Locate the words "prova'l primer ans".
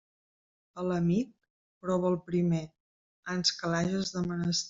1.85-3.55